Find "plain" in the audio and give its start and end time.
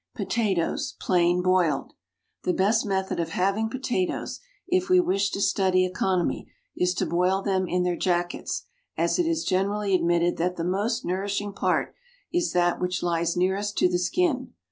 0.99-1.43